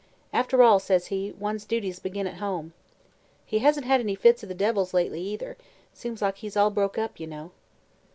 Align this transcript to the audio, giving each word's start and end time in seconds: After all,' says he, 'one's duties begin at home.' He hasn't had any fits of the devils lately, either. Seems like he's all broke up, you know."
After 0.33 0.63
all,' 0.63 0.79
says 0.79 1.05
he, 1.13 1.29
'one's 1.37 1.63
duties 1.63 1.99
begin 1.99 2.25
at 2.25 2.37
home.' 2.41 2.73
He 3.45 3.59
hasn't 3.59 3.85
had 3.85 3.99
any 3.99 4.15
fits 4.15 4.41
of 4.41 4.49
the 4.49 4.55
devils 4.55 4.95
lately, 4.95 5.21
either. 5.21 5.57
Seems 5.93 6.23
like 6.23 6.37
he's 6.37 6.57
all 6.57 6.71
broke 6.71 6.97
up, 6.97 7.19
you 7.19 7.27
know." 7.27 7.51